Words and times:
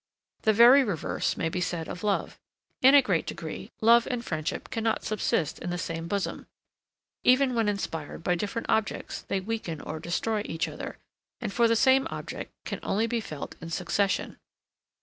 The 0.41 0.51
very 0.53 0.83
reverse 0.83 1.37
may 1.37 1.47
be 1.47 1.61
said 1.61 1.87
of 1.87 2.03
love. 2.03 2.39
In 2.81 2.95
a 2.95 3.03
great 3.03 3.27
degree, 3.27 3.69
love 3.81 4.07
and 4.09 4.25
friendship 4.25 4.71
cannot 4.71 5.03
subsist 5.03 5.59
in 5.59 5.69
the 5.69 5.77
same 5.77 6.07
bosom; 6.07 6.47
even 7.23 7.53
when 7.53 7.69
inspired 7.69 8.23
by 8.23 8.33
different 8.33 8.67
objects 8.67 9.21
they 9.21 9.39
weaken 9.39 9.79
or 9.81 9.99
destroy 9.99 10.41
each 10.43 10.67
other, 10.67 10.97
and 11.39 11.53
for 11.53 11.67
the 11.67 11.75
same 11.75 12.07
object 12.09 12.51
can 12.65 12.79
only 12.81 13.05
be 13.05 13.21
felt 13.21 13.53
in 13.61 13.69
succession. 13.69 14.39